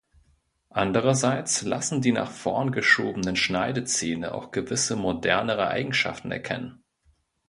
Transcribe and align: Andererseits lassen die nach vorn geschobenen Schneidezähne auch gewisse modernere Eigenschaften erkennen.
Andererseits 0.71 1.61
lassen 1.61 2.01
die 2.01 2.11
nach 2.11 2.31
vorn 2.31 2.71
geschobenen 2.71 3.35
Schneidezähne 3.35 4.33
auch 4.33 4.49
gewisse 4.49 4.95
modernere 4.95 5.67
Eigenschaften 5.67 6.31
erkennen. 6.31 6.83